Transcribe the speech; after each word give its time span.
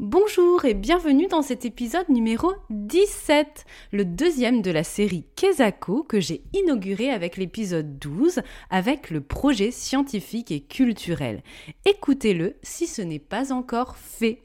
Bonjour 0.00 0.64
et 0.64 0.74
bienvenue 0.74 1.26
dans 1.26 1.42
cet 1.42 1.64
épisode 1.64 2.08
numéro 2.08 2.52
17, 2.70 3.64
le 3.90 4.04
deuxième 4.04 4.62
de 4.62 4.70
la 4.70 4.84
série 4.84 5.24
Kezako 5.34 6.04
que 6.04 6.20
j'ai 6.20 6.44
inauguré 6.52 7.10
avec 7.10 7.36
l'épisode 7.36 7.98
12 7.98 8.42
avec 8.70 9.10
le 9.10 9.20
projet 9.20 9.72
scientifique 9.72 10.52
et 10.52 10.60
culturel. 10.60 11.42
Écoutez-le 11.84 12.54
si 12.62 12.86
ce 12.86 13.02
n'est 13.02 13.18
pas 13.18 13.52
encore 13.52 13.96
fait. 13.96 14.40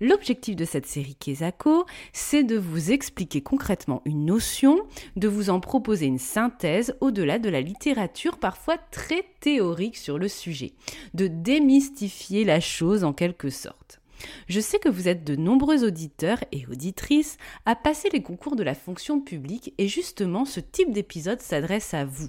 L'objectif 0.00 0.56
de 0.56 0.64
cette 0.64 0.86
série 0.86 1.14
Kezako, 1.14 1.86
c'est 2.12 2.42
de 2.42 2.56
vous 2.58 2.90
expliquer 2.90 3.42
concrètement 3.42 4.02
une 4.06 4.24
notion, 4.24 4.88
de 5.14 5.28
vous 5.28 5.50
en 5.50 5.60
proposer 5.60 6.06
une 6.06 6.18
synthèse 6.18 6.96
au-delà 7.00 7.38
de 7.38 7.48
la 7.48 7.60
littérature 7.60 8.38
parfois 8.38 8.76
très 8.90 9.24
théorique 9.38 9.98
sur 9.98 10.18
le 10.18 10.26
sujet, 10.26 10.72
de 11.14 11.28
démystifier 11.28 12.44
la 12.44 12.58
chose 12.58 13.04
en 13.04 13.12
quelque 13.12 13.50
sorte. 13.50 14.00
Je 14.48 14.60
sais 14.60 14.78
que 14.78 14.88
vous 14.88 15.08
êtes 15.08 15.24
de 15.24 15.36
nombreux 15.36 15.84
auditeurs 15.84 16.38
et 16.52 16.66
auditrices 16.66 17.36
à 17.64 17.76
passer 17.76 18.08
les 18.12 18.22
concours 18.22 18.56
de 18.56 18.62
la 18.62 18.74
fonction 18.74 19.20
publique 19.20 19.74
et 19.78 19.88
justement 19.88 20.44
ce 20.44 20.60
type 20.60 20.92
d'épisode 20.92 21.40
s'adresse 21.40 21.94
à 21.94 22.04
vous. 22.04 22.28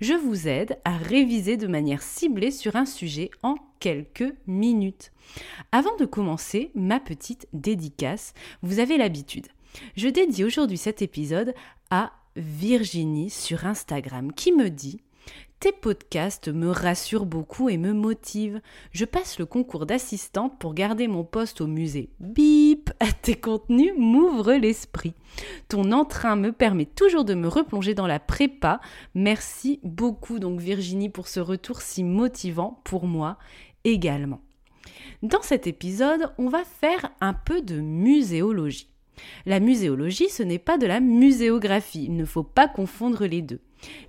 Je 0.00 0.14
vous 0.14 0.48
aide 0.48 0.78
à 0.84 0.96
réviser 0.96 1.56
de 1.56 1.66
manière 1.66 2.02
ciblée 2.02 2.50
sur 2.50 2.76
un 2.76 2.86
sujet 2.86 3.30
en 3.42 3.56
quelques 3.80 4.34
minutes. 4.46 5.12
Avant 5.72 5.96
de 5.96 6.04
commencer 6.04 6.70
ma 6.74 7.00
petite 7.00 7.46
dédicace, 7.52 8.34
vous 8.62 8.78
avez 8.80 8.96
l'habitude. 8.96 9.46
Je 9.96 10.08
dédie 10.08 10.44
aujourd'hui 10.44 10.78
cet 10.78 11.02
épisode 11.02 11.54
à 11.90 12.12
Virginie 12.36 13.30
sur 13.30 13.66
Instagram 13.66 14.32
qui 14.32 14.52
me 14.52 14.70
dit 14.70 15.00
tes 15.60 15.72
podcasts 15.72 16.48
me 16.48 16.70
rassurent 16.70 17.26
beaucoup 17.26 17.68
et 17.68 17.78
me 17.78 17.92
motivent. 17.92 18.60
Je 18.92 19.04
passe 19.04 19.38
le 19.38 19.46
concours 19.46 19.86
d'assistante 19.86 20.58
pour 20.58 20.72
garder 20.72 21.08
mon 21.08 21.24
poste 21.24 21.60
au 21.60 21.66
musée. 21.66 22.10
Bip 22.20 22.90
Tes 23.22 23.34
contenus 23.34 23.92
m'ouvrent 23.96 24.52
l'esprit. 24.52 25.14
Ton 25.68 25.92
entrain 25.92 26.36
me 26.36 26.52
permet 26.52 26.86
toujours 26.86 27.24
de 27.24 27.34
me 27.34 27.48
replonger 27.48 27.94
dans 27.94 28.06
la 28.06 28.20
prépa. 28.20 28.80
Merci 29.14 29.80
beaucoup 29.82 30.38
donc 30.38 30.60
Virginie 30.60 31.08
pour 31.08 31.28
ce 31.28 31.40
retour 31.40 31.80
si 31.80 32.04
motivant 32.04 32.80
pour 32.84 33.06
moi 33.06 33.38
également. 33.84 34.40
Dans 35.22 35.42
cet 35.42 35.66
épisode, 35.66 36.32
on 36.38 36.48
va 36.48 36.64
faire 36.64 37.10
un 37.20 37.34
peu 37.34 37.62
de 37.62 37.80
muséologie. 37.80 38.88
La 39.46 39.58
muséologie, 39.58 40.28
ce 40.28 40.44
n'est 40.44 40.60
pas 40.60 40.78
de 40.78 40.86
la 40.86 41.00
muséographie, 41.00 42.04
il 42.04 42.16
ne 42.16 42.24
faut 42.24 42.44
pas 42.44 42.68
confondre 42.68 43.26
les 43.26 43.42
deux. 43.42 43.60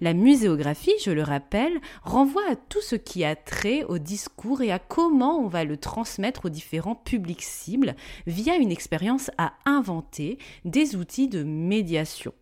La 0.01 0.13
muséographie, 0.13 0.93
je 1.03 1.11
le 1.11 1.23
rappelle, 1.23 1.79
renvoie 2.03 2.49
à 2.49 2.55
tout 2.55 2.81
ce 2.81 2.95
qui 2.95 3.23
a 3.23 3.35
trait 3.35 3.83
au 3.83 3.97
discours 3.97 4.61
et 4.61 4.71
à 4.71 4.79
comment 4.79 5.39
on 5.39 5.47
va 5.47 5.63
le 5.63 5.77
transmettre 5.77 6.45
aux 6.45 6.49
différents 6.49 6.95
publics 6.95 7.43
cibles 7.43 7.95
via 8.27 8.55
une 8.55 8.71
expérience 8.71 9.31
à 9.37 9.53
inventer, 9.65 10.37
des 10.65 10.95
outils 10.95 11.27
de 11.27 11.43
médiation. 11.43 12.33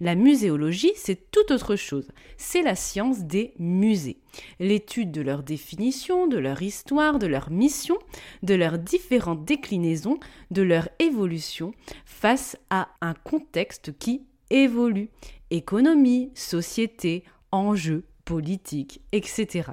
La 0.00 0.14
muséologie, 0.14 0.92
c'est 0.94 1.30
tout 1.30 1.52
autre 1.52 1.76
chose. 1.76 2.08
C'est 2.36 2.62
la 2.62 2.74
science 2.74 3.20
des 3.20 3.54
musées. 3.58 4.18
L'étude 4.60 5.10
de 5.10 5.20
leur 5.20 5.42
définition, 5.42 6.26
de 6.26 6.38
leur 6.38 6.62
histoire, 6.62 7.18
de 7.18 7.26
leur 7.26 7.50
mission, 7.50 7.98
de 8.42 8.54
leurs 8.54 8.78
différentes 8.78 9.44
déclinaisons, 9.44 10.18
de 10.50 10.62
leur 10.62 10.88
évolution 10.98 11.72
face 12.04 12.56
à 12.70 12.88
un 13.00 13.14
contexte 13.14 13.96
qui 13.98 14.22
évolue 14.52 15.10
économie, 15.50 16.30
société, 16.34 17.24
enjeux, 17.50 18.04
politique, 18.24 19.02
etc. 19.12 19.70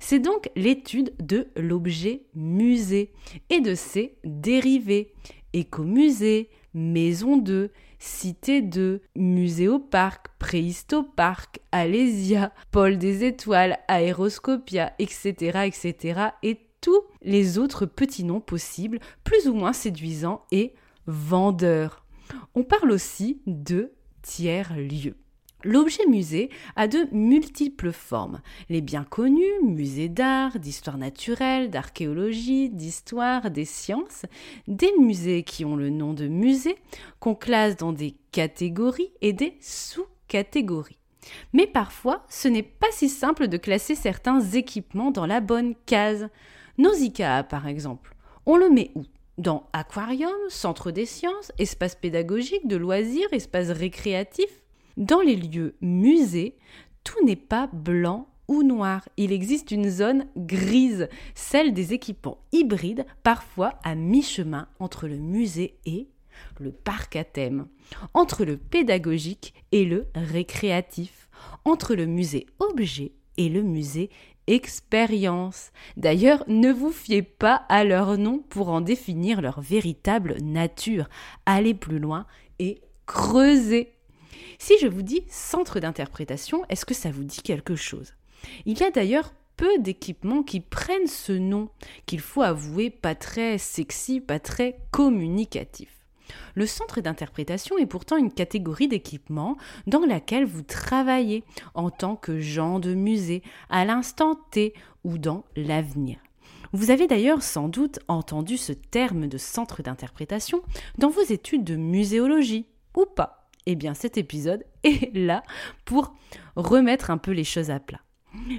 C'est 0.00 0.20
donc 0.20 0.50
l'étude 0.56 1.12
de 1.20 1.48
l'objet 1.56 2.22
musée 2.34 3.12
et 3.50 3.60
de 3.60 3.74
ses 3.74 4.16
dérivés, 4.24 5.12
écomusée, 5.52 6.48
maison 6.74 7.36
de, 7.36 7.70
cité 7.98 8.62
de, 8.62 9.02
muséoparc, 9.16 10.28
préhistoparc, 10.38 11.58
Alésia, 11.72 12.52
pôle 12.70 12.98
des 12.98 13.24
étoiles, 13.24 13.78
aéroscopia, 13.88 14.92
etc., 14.98 15.66
etc., 15.66 16.20
et 16.42 16.60
tous 16.80 17.02
les 17.22 17.58
autres 17.58 17.86
petits 17.86 18.24
noms 18.24 18.40
possibles, 18.40 19.00
plus 19.24 19.48
ou 19.48 19.54
moins 19.54 19.72
séduisants 19.72 20.44
et 20.52 20.74
vendeurs. 21.06 22.04
On 22.54 22.62
parle 22.62 22.92
aussi 22.92 23.40
de 23.46 23.92
tiers-lieux. 24.26 25.14
L'objet 25.64 26.06
musée 26.06 26.50
a 26.76 26.86
de 26.86 27.08
multiples 27.12 27.92
formes. 27.92 28.40
Les 28.68 28.82
bien 28.82 29.04
connus, 29.04 29.62
musées 29.62 30.08
d'art, 30.08 30.58
d'histoire 30.58 30.98
naturelle, 30.98 31.70
d'archéologie, 31.70 32.68
d'histoire, 32.68 33.50
des 33.50 33.64
sciences, 33.64 34.26
des 34.68 34.92
musées 35.00 35.44
qui 35.44 35.64
ont 35.64 35.76
le 35.76 35.90
nom 35.90 36.12
de 36.12 36.28
musée, 36.28 36.76
qu'on 37.20 37.34
classe 37.34 37.76
dans 37.76 37.92
des 37.92 38.16
catégories 38.32 39.12
et 39.22 39.32
des 39.32 39.56
sous-catégories. 39.60 40.98
Mais 41.52 41.66
parfois, 41.66 42.24
ce 42.28 42.48
n'est 42.48 42.62
pas 42.62 42.90
si 42.92 43.08
simple 43.08 43.48
de 43.48 43.56
classer 43.56 43.94
certains 43.94 44.40
équipements 44.40 45.10
dans 45.10 45.26
la 45.26 45.40
bonne 45.40 45.74
case. 45.86 46.28
Nausicaa, 46.78 47.42
par 47.44 47.66
exemple, 47.66 48.14
on 48.44 48.56
le 48.56 48.70
met 48.70 48.90
où? 48.94 49.04
Dans 49.38 49.68
aquarium, 49.72 50.36
centre 50.48 50.90
des 50.90 51.06
sciences, 51.06 51.52
espace 51.58 51.94
pédagogique, 51.94 52.66
de 52.66 52.76
loisirs, 52.76 53.28
espace 53.32 53.70
récréatif. 53.70 54.48
Dans 54.96 55.20
les 55.20 55.36
lieux 55.36 55.76
musées, 55.80 56.56
tout 57.04 57.22
n'est 57.24 57.36
pas 57.36 57.68
blanc 57.72 58.28
ou 58.48 58.62
noir. 58.62 59.08
Il 59.16 59.32
existe 59.32 59.70
une 59.70 59.90
zone 59.90 60.26
grise, 60.36 61.08
celle 61.34 61.74
des 61.74 61.92
équipements 61.92 62.38
hybrides, 62.52 63.04
parfois 63.22 63.74
à 63.84 63.94
mi-chemin 63.94 64.68
entre 64.78 65.06
le 65.06 65.18
musée 65.18 65.78
et 65.84 66.08
le 66.60 66.70
parc 66.70 67.16
à 67.16 67.24
thème, 67.24 67.66
entre 68.14 68.44
le 68.44 68.56
pédagogique 68.56 69.54
et 69.72 69.84
le 69.84 70.06
récréatif, 70.14 71.28
entre 71.64 71.94
le 71.94 72.06
musée 72.06 72.46
objet 72.58 73.12
et 73.36 73.48
le 73.48 73.62
musée 73.62 74.10
expérience. 74.46 75.72
D'ailleurs, 75.96 76.44
ne 76.46 76.72
vous 76.72 76.92
fiez 76.92 77.22
pas 77.22 77.62
à 77.68 77.84
leur 77.84 78.16
nom 78.18 78.38
pour 78.48 78.68
en 78.68 78.80
définir 78.80 79.40
leur 79.40 79.60
véritable 79.60 80.36
nature. 80.42 81.08
Allez 81.46 81.74
plus 81.74 81.98
loin 81.98 82.26
et 82.58 82.80
creusez. 83.06 83.92
Si 84.58 84.74
je 84.80 84.86
vous 84.86 85.02
dis 85.02 85.24
centre 85.28 85.80
d'interprétation, 85.80 86.64
est-ce 86.68 86.86
que 86.86 86.94
ça 86.94 87.10
vous 87.10 87.24
dit 87.24 87.42
quelque 87.42 87.76
chose? 87.76 88.14
Il 88.64 88.78
y 88.78 88.84
a 88.84 88.90
d'ailleurs 88.90 89.32
peu 89.56 89.78
d'équipements 89.78 90.42
qui 90.42 90.60
prennent 90.60 91.06
ce 91.06 91.32
nom, 91.32 91.70
qu'il 92.04 92.20
faut 92.20 92.42
avouer 92.42 92.90
pas 92.90 93.14
très 93.14 93.58
sexy, 93.58 94.20
pas 94.20 94.38
très 94.38 94.78
communicatif. 94.90 95.88
Le 96.54 96.66
centre 96.66 97.00
d'interprétation 97.00 97.78
est 97.78 97.86
pourtant 97.86 98.16
une 98.16 98.32
catégorie 98.32 98.88
d'équipement 98.88 99.56
dans 99.86 100.04
laquelle 100.04 100.44
vous 100.44 100.62
travaillez 100.62 101.44
en 101.74 101.90
tant 101.90 102.16
que 102.16 102.40
gens 102.40 102.78
de 102.78 102.94
musée, 102.94 103.42
à 103.70 103.84
l'instant 103.84 104.38
T 104.50 104.74
ou 105.04 105.18
dans 105.18 105.44
l'avenir. 105.56 106.18
Vous 106.72 106.90
avez 106.90 107.06
d'ailleurs 107.06 107.42
sans 107.42 107.68
doute 107.68 108.00
entendu 108.08 108.56
ce 108.56 108.72
terme 108.72 109.28
de 109.28 109.38
centre 109.38 109.82
d'interprétation 109.82 110.62
dans 110.98 111.10
vos 111.10 111.22
études 111.22 111.64
de 111.64 111.76
muséologie, 111.76 112.66
ou 112.96 113.06
pas? 113.06 113.48
Eh 113.66 113.74
bien 113.74 113.94
cet 113.94 114.16
épisode 114.16 114.64
est 114.82 115.14
là 115.14 115.42
pour 115.84 116.14
remettre 116.54 117.10
un 117.10 117.18
peu 117.18 117.32
les 117.32 117.44
choses 117.44 117.70
à 117.70 117.80
plat. 117.80 118.00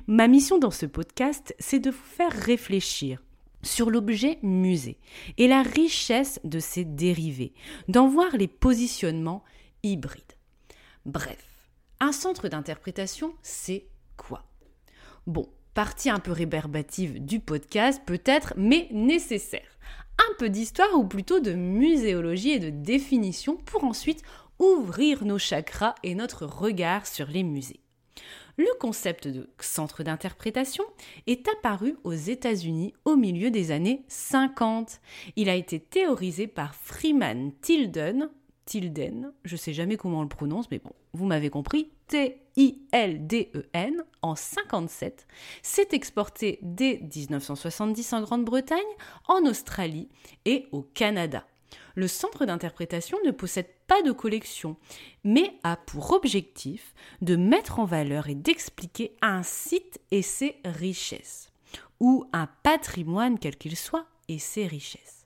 Ma 0.07 0.27
mission 0.27 0.57
dans 0.57 0.71
ce 0.71 0.85
podcast, 0.85 1.55
c'est 1.59 1.79
de 1.79 1.91
vous 1.91 1.97
faire 1.97 2.31
réfléchir 2.31 3.21
sur 3.67 3.89
l'objet 3.89 4.39
musée 4.41 4.97
et 5.37 5.47
la 5.47 5.61
richesse 5.61 6.39
de 6.43 6.59
ses 6.59 6.85
dérivés, 6.85 7.53
d'en 7.87 8.07
voir 8.07 8.35
les 8.37 8.47
positionnements 8.47 9.43
hybrides. 9.83 10.23
Bref, 11.05 11.69
un 11.99 12.11
centre 12.11 12.47
d'interprétation, 12.47 13.33
c'est 13.41 13.87
quoi? 14.17 14.43
Bon, 15.25 15.47
Partie 15.77 16.09
un 16.09 16.17
peu 16.17 16.31
rébarbative 16.31 17.23
du 17.23 17.39
podcast 17.39 18.01
peut-être, 18.03 18.55
mais 18.57 18.87
nécessaire. 18.91 19.77
Un 20.17 20.33
peu 20.39 20.49
d'histoire 20.49 20.91
ou 20.95 21.05
plutôt 21.05 21.39
de 21.39 21.53
muséologie 21.53 22.49
et 22.49 22.59
de 22.59 22.71
définition 22.71 23.57
pour 23.57 23.83
ensuite 23.83 24.23
ouvrir 24.57 25.23
nos 25.23 25.37
chakras 25.37 25.93
et 26.01 26.15
notre 26.15 26.47
regard 26.47 27.05
sur 27.05 27.27
les 27.27 27.43
musées. 27.43 27.79
Le 28.57 28.65
concept 28.79 29.27
de 29.27 29.47
centre 29.59 30.01
d'interprétation 30.01 30.83
est 31.27 31.47
apparu 31.47 31.95
aux 32.03 32.13
États-Unis 32.13 32.95
au 33.05 33.15
milieu 33.15 33.51
des 33.51 33.69
années 33.69 34.03
50. 34.07 34.99
Il 35.35 35.47
a 35.47 35.53
été 35.53 35.79
théorisé 35.79 36.47
par 36.47 36.73
Freeman 36.73 37.51
Tilden, 37.61 38.31
Tilden, 38.65 39.31
je 39.45 39.55
sais 39.55 39.73
jamais 39.73 39.95
comment 39.95 40.19
on 40.19 40.23
le 40.23 40.27
prononce, 40.27 40.71
mais 40.71 40.79
bon, 40.79 40.91
vous 41.13 41.25
m'avez 41.25 41.51
compris, 41.51 41.91
T-I-L-D-E-N, 42.07 44.03
en 44.23 44.35
57, 44.35 45.27
s'est 45.61 45.89
exporté 45.91 46.57
dès 46.63 46.99
1970 46.99 48.13
en 48.13 48.21
Grande-Bretagne, 48.21 48.79
en 49.27 49.45
Australie 49.45 50.09
et 50.45 50.67
au 50.71 50.81
Canada 50.81 51.45
le 51.97 52.07
centre 52.07 52.45
d'interprétation 52.45 53.17
ne 53.25 53.31
possède 53.31 53.69
pas 53.87 54.03
de 54.03 54.11
collection, 54.11 54.77
mais 55.23 55.55
a 55.63 55.75
pour 55.75 56.11
objectif 56.11 56.93
de 57.21 57.35
mettre 57.35 57.79
en 57.79 57.85
valeur 57.85 58.29
et 58.29 58.35
d'expliquer 58.35 59.17
un 59.23 59.41
site 59.41 59.99
et 60.11 60.21
ses 60.21 60.57
richesses, 60.63 61.51
ou 61.99 62.25
un 62.33 62.47
patrimoine 62.61 63.39
quel 63.39 63.57
qu'il 63.57 63.75
soit 63.75 64.05
et 64.27 64.37
ses 64.37 64.67
richesses. 64.67 65.25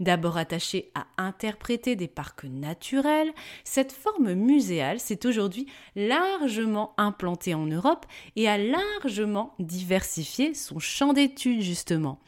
D'abord 0.00 0.38
attaché 0.38 0.90
à 0.96 1.06
interpréter 1.18 1.94
des 1.94 2.08
parcs 2.08 2.44
naturels, 2.44 3.32
cette 3.62 3.92
forme 3.92 4.32
muséale 4.32 4.98
s'est 4.98 5.24
aujourd'hui 5.24 5.66
largement 5.94 6.94
implantée 6.96 7.54
en 7.54 7.66
Europe 7.66 8.06
et 8.34 8.48
a 8.48 8.58
largement 8.58 9.54
diversifié 9.60 10.54
son 10.54 10.80
champ 10.80 11.12
d'études 11.12 11.60
justement. 11.60 12.18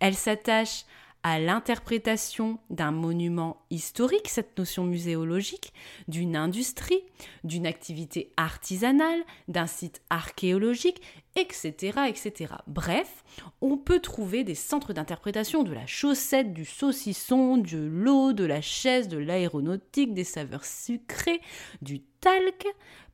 Elle 0.00 0.16
s'attache 0.16 0.84
à 1.22 1.40
l'interprétation 1.40 2.58
d'un 2.70 2.92
monument 2.92 3.62
historique, 3.70 4.28
cette 4.28 4.56
notion 4.56 4.84
muséologique, 4.84 5.72
d'une 6.06 6.36
industrie, 6.36 7.02
d'une 7.44 7.66
activité 7.66 8.32
artisanale, 8.36 9.20
d'un 9.48 9.66
site 9.66 10.00
archéologique, 10.10 11.02
etc., 11.34 11.98
etc. 12.08 12.54
Bref, 12.66 13.24
on 13.60 13.76
peut 13.76 14.00
trouver 14.00 14.44
des 14.44 14.54
centres 14.54 14.92
d'interprétation 14.92 15.64
de 15.64 15.72
la 15.72 15.86
chaussette, 15.86 16.52
du 16.52 16.64
saucisson, 16.64 17.56
de 17.58 17.78
l'eau, 17.78 18.32
de 18.32 18.44
la 18.44 18.60
chaise, 18.60 19.08
de 19.08 19.18
l'aéronautique, 19.18 20.14
des 20.14 20.24
saveurs 20.24 20.64
sucrées, 20.64 21.40
du 21.82 22.00
talc, 22.20 22.66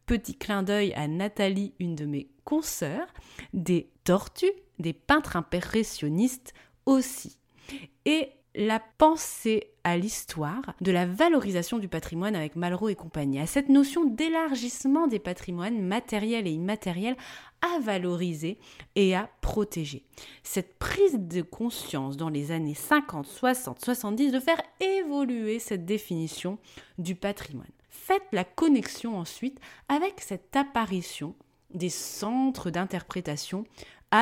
petit 0.06 0.36
clin 0.36 0.62
d'œil 0.62 0.92
à 0.94 1.08
Nathalie, 1.08 1.72
une 1.78 1.94
de 1.94 2.04
mes 2.04 2.28
consoeurs, 2.44 3.08
des 3.54 3.90
tortues, 4.04 4.52
des 4.78 4.92
peintres 4.92 5.36
impressionnistes 5.36 6.52
aussi 6.84 7.38
et 8.04 8.30
la 8.54 8.80
pensée 8.98 9.70
à 9.82 9.96
l'histoire 9.96 10.74
de 10.80 10.92
la 10.92 11.06
valorisation 11.06 11.78
du 11.78 11.88
patrimoine 11.88 12.36
avec 12.36 12.56
Malraux 12.56 12.88
et 12.88 12.94
compagnie, 12.94 13.40
à 13.40 13.46
cette 13.46 13.68
notion 13.68 14.04
d'élargissement 14.04 15.06
des 15.06 15.18
patrimoines 15.18 15.82
matériels 15.82 16.46
et 16.46 16.52
immatériels 16.52 17.16
à 17.60 17.80
valoriser 17.80 18.58
et 18.94 19.14
à 19.14 19.28
protéger. 19.40 20.04
Cette 20.42 20.78
prise 20.78 21.18
de 21.18 21.42
conscience 21.42 22.16
dans 22.16 22.28
les 22.28 22.52
années 22.52 22.74
50, 22.74 23.26
60, 23.26 23.84
70 23.84 24.32
de 24.32 24.40
faire 24.40 24.62
évoluer 24.80 25.58
cette 25.58 25.84
définition 25.84 26.58
du 26.98 27.14
patrimoine. 27.14 27.66
Faites 27.90 28.22
la 28.32 28.44
connexion 28.44 29.18
ensuite 29.18 29.60
avec 29.88 30.20
cette 30.20 30.54
apparition 30.56 31.34
des 31.70 31.90
centres 31.90 32.70
d'interprétation 32.70 33.64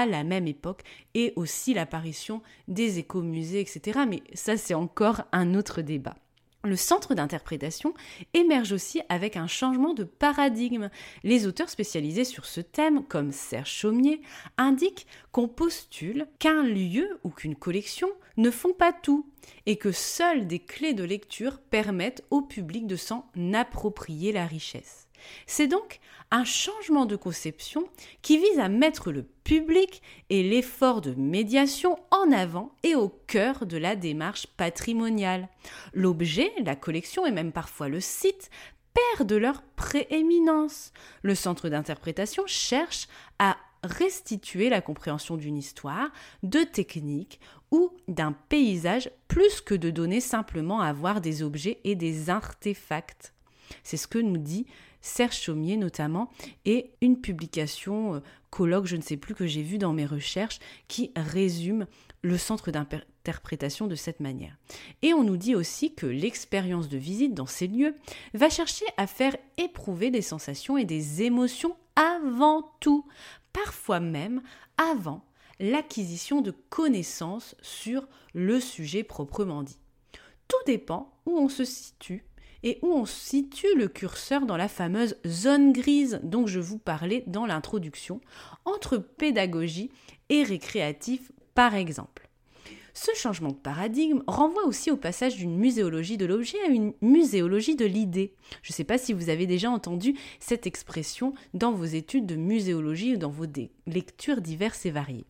la 0.06 0.24
même 0.24 0.46
époque 0.46 0.82
et 1.14 1.32
aussi 1.36 1.74
l'apparition 1.74 2.42
des 2.68 2.98
écomusées, 2.98 3.60
etc. 3.60 4.00
Mais 4.08 4.22
ça, 4.34 4.56
c'est 4.56 4.74
encore 4.74 5.22
un 5.32 5.54
autre 5.54 5.82
débat. 5.82 6.16
Le 6.64 6.76
centre 6.76 7.14
d'interprétation 7.14 7.92
émerge 8.34 8.70
aussi 8.70 9.00
avec 9.08 9.36
un 9.36 9.48
changement 9.48 9.94
de 9.94 10.04
paradigme. 10.04 10.90
Les 11.24 11.48
auteurs 11.48 11.68
spécialisés 11.68 12.24
sur 12.24 12.46
ce 12.46 12.60
thème, 12.60 13.04
comme 13.04 13.32
Serge 13.32 13.70
Chaumier, 13.70 14.22
indiquent 14.58 15.08
qu'on 15.32 15.48
postule 15.48 16.28
qu'un 16.38 16.62
lieu 16.62 17.18
ou 17.24 17.30
qu'une 17.30 17.56
collection 17.56 18.08
ne 18.36 18.50
font 18.50 18.72
pas 18.72 18.92
tout 18.92 19.26
et 19.66 19.76
que 19.76 19.90
seules 19.90 20.46
des 20.46 20.60
clés 20.60 20.94
de 20.94 21.02
lecture 21.02 21.58
permettent 21.58 22.24
au 22.30 22.42
public 22.42 22.86
de 22.86 22.96
s'en 22.96 23.28
approprier 23.54 24.30
la 24.30 24.46
richesse. 24.46 25.01
C'est 25.46 25.66
donc 25.66 26.00
un 26.30 26.44
changement 26.44 27.04
de 27.04 27.16
conception 27.16 27.84
qui 28.22 28.38
vise 28.38 28.58
à 28.58 28.68
mettre 28.68 29.12
le 29.12 29.22
public 29.22 30.02
et 30.30 30.42
l'effort 30.42 31.00
de 31.02 31.14
médiation 31.14 31.98
en 32.10 32.32
avant 32.32 32.74
et 32.82 32.94
au 32.94 33.08
cœur 33.08 33.66
de 33.66 33.76
la 33.76 33.96
démarche 33.96 34.46
patrimoniale. 34.46 35.48
L'objet, 35.92 36.50
la 36.64 36.74
collection 36.74 37.26
et 37.26 37.32
même 37.32 37.52
parfois 37.52 37.88
le 37.88 38.00
site 38.00 38.50
perdent 38.94 39.32
leur 39.32 39.62
prééminence. 39.76 40.92
Le 41.22 41.34
centre 41.34 41.68
d'interprétation 41.68 42.44
cherche 42.46 43.08
à 43.38 43.56
restituer 43.82 44.68
la 44.68 44.80
compréhension 44.80 45.36
d'une 45.36 45.56
histoire, 45.56 46.10
de 46.42 46.60
techniques 46.60 47.40
ou 47.70 47.90
d'un 48.08 48.32
paysage 48.32 49.10
plus 49.28 49.60
que 49.60 49.74
de 49.74 49.90
donner 49.90 50.20
simplement 50.20 50.80
à 50.80 50.92
voir 50.92 51.20
des 51.20 51.42
objets 51.42 51.80
et 51.84 51.94
des 51.94 52.30
artefacts. 52.30 53.34
C'est 53.82 53.96
ce 53.96 54.06
que 54.06 54.18
nous 54.18 54.38
dit 54.38 54.66
Serge 55.02 55.36
Chaumier 55.36 55.76
notamment, 55.76 56.30
et 56.64 56.92
une 57.00 57.20
publication, 57.20 58.14
euh, 58.14 58.20
colloque, 58.50 58.86
je 58.86 58.96
ne 58.96 59.02
sais 59.02 59.16
plus, 59.16 59.34
que 59.34 59.46
j'ai 59.46 59.62
vu 59.62 59.78
dans 59.78 59.92
mes 59.92 60.06
recherches, 60.06 60.60
qui 60.88 61.12
résume 61.16 61.86
le 62.22 62.38
centre 62.38 62.70
d'interprétation 62.70 63.88
de 63.88 63.96
cette 63.96 64.20
manière. 64.20 64.56
Et 65.02 65.12
on 65.12 65.24
nous 65.24 65.36
dit 65.36 65.54
aussi 65.54 65.94
que 65.94 66.06
l'expérience 66.06 66.88
de 66.88 66.98
visite 66.98 67.34
dans 67.34 67.46
ces 67.46 67.66
lieux 67.66 67.96
va 68.32 68.48
chercher 68.48 68.86
à 68.96 69.06
faire 69.06 69.36
éprouver 69.58 70.10
des 70.10 70.22
sensations 70.22 70.78
et 70.78 70.84
des 70.84 71.22
émotions 71.22 71.76
avant 71.96 72.72
tout, 72.80 73.06
parfois 73.52 74.00
même 74.00 74.40
avant 74.78 75.24
l'acquisition 75.58 76.40
de 76.40 76.50
connaissances 76.70 77.54
sur 77.60 78.06
le 78.34 78.60
sujet 78.60 79.04
proprement 79.04 79.62
dit. 79.62 79.78
Tout 80.48 80.56
dépend 80.66 81.12
où 81.26 81.38
on 81.38 81.48
se 81.48 81.64
situe 81.64 82.24
et 82.62 82.78
où 82.82 82.92
on 82.92 83.06
situe 83.06 83.74
le 83.76 83.88
curseur 83.88 84.46
dans 84.46 84.56
la 84.56 84.68
fameuse 84.68 85.16
zone 85.26 85.72
grise 85.72 86.20
dont 86.22 86.46
je 86.46 86.60
vous 86.60 86.78
parlais 86.78 87.24
dans 87.26 87.46
l'introduction, 87.46 88.20
entre 88.64 88.98
pédagogie 88.98 89.90
et 90.28 90.42
récréatif 90.42 91.32
par 91.54 91.74
exemple. 91.74 92.28
Ce 92.94 93.10
changement 93.14 93.48
de 93.48 93.54
paradigme 93.54 94.22
renvoie 94.26 94.66
aussi 94.66 94.90
au 94.90 94.98
passage 94.98 95.36
d'une 95.36 95.56
muséologie 95.56 96.18
de 96.18 96.26
l'objet 96.26 96.58
à 96.66 96.68
une 96.68 96.92
muséologie 97.00 97.74
de 97.74 97.86
l'idée. 97.86 98.34
Je 98.62 98.70
ne 98.70 98.74
sais 98.74 98.84
pas 98.84 98.98
si 98.98 99.14
vous 99.14 99.30
avez 99.30 99.46
déjà 99.46 99.70
entendu 99.70 100.14
cette 100.40 100.66
expression 100.66 101.32
dans 101.54 101.72
vos 101.72 101.86
études 101.86 102.26
de 102.26 102.36
muséologie 102.36 103.14
ou 103.14 103.16
dans 103.16 103.30
vos 103.30 103.46
lectures 103.86 104.42
diverses 104.42 104.84
et 104.84 104.90
variées 104.90 105.24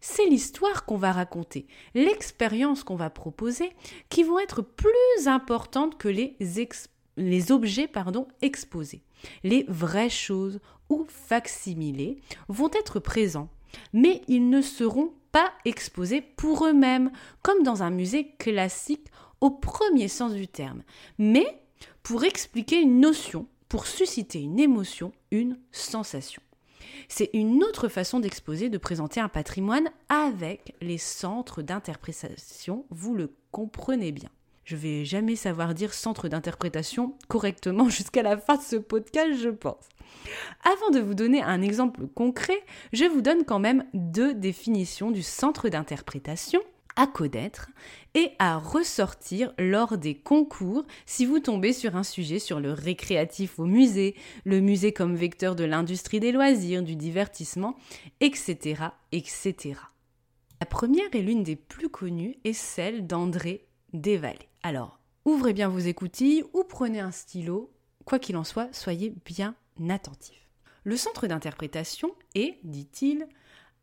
c'est 0.00 0.26
l'histoire 0.26 0.84
qu'on 0.84 0.96
va 0.96 1.12
raconter, 1.12 1.66
l'expérience 1.94 2.84
qu'on 2.84 2.96
va 2.96 3.10
proposer, 3.10 3.72
qui 4.08 4.22
vont 4.22 4.38
être 4.38 4.62
plus 4.62 5.26
importantes 5.26 5.98
que 5.98 6.08
les, 6.08 6.36
objets 7.50 7.90
exposés. 8.42 9.02
Les 9.42 9.64
vraies 9.68 10.10
choses 10.10 10.60
ou 10.88 11.04
facsimilés 11.08 12.20
vont 12.48 12.70
être 12.72 13.00
présents, 13.00 13.48
mais 13.92 14.22
ils 14.28 14.48
ne 14.48 14.62
seront 14.62 15.12
pas 15.32 15.52
exposés 15.64 16.20
pour 16.20 16.66
eux-mêmes, 16.66 17.10
comme 17.42 17.62
dans 17.62 17.82
un 17.82 17.90
musée 17.90 18.32
classique 18.38 19.08
au 19.40 19.50
premier 19.50 20.08
sens 20.08 20.32
du 20.32 20.48
terme, 20.48 20.82
mais 21.18 21.60
pour 22.02 22.24
expliquer 22.24 22.80
une 22.80 23.00
notion, 23.00 23.46
pour 23.68 23.86
susciter 23.86 24.40
une 24.40 24.58
émotion, 24.58 25.12
une 25.30 25.58
sensation. 25.70 26.42
C'est 27.08 27.30
une 27.32 27.62
autre 27.64 27.88
façon 27.88 28.20
d'exposer, 28.20 28.68
de 28.68 28.78
présenter 28.78 29.20
un 29.20 29.28
patrimoine 29.28 29.88
avec 30.08 30.74
les 30.80 30.98
centres 30.98 31.62
d'interprétation, 31.62 32.84
vous 32.90 33.14
le 33.14 33.32
comprenez 33.50 34.12
bien. 34.12 34.30
Je 34.64 34.76
vais 34.76 35.06
jamais 35.06 35.34
savoir 35.34 35.72
dire 35.72 35.94
centre 35.94 36.28
d'interprétation 36.28 37.14
correctement 37.28 37.88
jusqu'à 37.88 38.22
la 38.22 38.36
fin 38.36 38.56
de 38.56 38.62
ce 38.62 38.76
podcast, 38.76 39.38
je 39.40 39.48
pense. 39.48 39.88
Avant 40.62 40.90
de 40.90 41.00
vous 41.00 41.14
donner 41.14 41.42
un 41.42 41.62
exemple 41.62 42.06
concret, 42.06 42.62
je 42.92 43.04
vous 43.04 43.22
donne 43.22 43.44
quand 43.44 43.58
même 43.58 43.84
deux 43.94 44.34
définitions 44.34 45.10
du 45.10 45.22
centre 45.22 45.68
d'interprétation 45.68 46.60
à 46.98 47.06
connaître 47.06 47.70
et 48.14 48.32
à 48.40 48.58
ressortir 48.58 49.54
lors 49.56 49.96
des 49.96 50.16
concours 50.16 50.84
si 51.06 51.24
vous 51.24 51.38
tombez 51.38 51.72
sur 51.72 51.94
un 51.94 52.02
sujet 52.02 52.40
sur 52.40 52.58
le 52.58 52.72
récréatif 52.72 53.60
au 53.60 53.66
musée, 53.66 54.16
le 54.44 54.60
musée 54.60 54.92
comme 54.92 55.14
vecteur 55.14 55.54
de 55.54 55.62
l'industrie 55.62 56.18
des 56.18 56.32
loisirs, 56.32 56.82
du 56.82 56.96
divertissement, 56.96 57.76
etc., 58.20 58.88
etc. 59.12 59.80
La 60.60 60.66
première 60.66 61.14
est 61.14 61.22
l'une 61.22 61.44
des 61.44 61.54
plus 61.54 61.88
connues 61.88 62.36
et 62.42 62.52
celle 62.52 63.06
d'André 63.06 63.68
Desvallées. 63.92 64.48
Alors, 64.64 64.98
ouvrez 65.24 65.52
bien 65.52 65.68
vos 65.68 65.78
écoutilles 65.78 66.42
ou 66.52 66.64
prenez 66.64 66.98
un 66.98 67.12
stylo, 67.12 67.72
quoi 68.04 68.18
qu'il 68.18 68.36
en 68.36 68.44
soit, 68.44 68.74
soyez 68.74 69.14
bien 69.24 69.54
attentifs. 69.88 70.48
Le 70.82 70.96
centre 70.96 71.28
d'interprétation 71.28 72.10
est, 72.34 72.58
dit-il, 72.64 73.28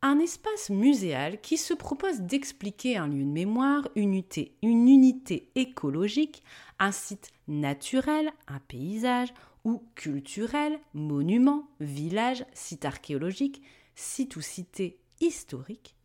un 0.05 0.19
espace 0.19 0.69
muséal 0.69 1.41
qui 1.41 1.57
se 1.57 1.73
propose 1.73 2.21
d'expliquer 2.21 2.95
un 2.95 3.07
lieu 3.07 3.23
de 3.23 3.29
mémoire, 3.29 3.89
une 3.95 4.13
unité, 4.13 4.55
une 4.61 4.87
unité 4.87 5.49
écologique, 5.55 6.43
un 6.77 6.91
site 6.91 7.31
naturel, 7.47 8.31
un 8.47 8.59
paysage 8.59 9.33
ou 9.63 9.81
culturel, 9.95 10.77
monument, 10.93 11.67
village, 11.79 12.45
site 12.53 12.85
archéologique, 12.85 13.63
site 13.95 14.35
ou 14.35 14.41
cité 14.41 14.99
historique, 15.21 15.95